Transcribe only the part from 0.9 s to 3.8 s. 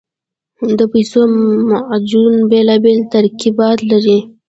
پیسو معجون بېلابېل ترکیبات